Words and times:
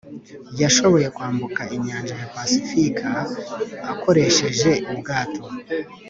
yashoboye 0.61 1.07
kwambuka 1.15 1.61
inyanja 1.75 2.13
ya 2.21 2.27
pasifika 2.33 3.09
akoresheje 3.91 4.71
ubwato. 4.91 5.41